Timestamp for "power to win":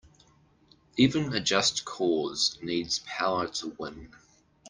3.05-4.09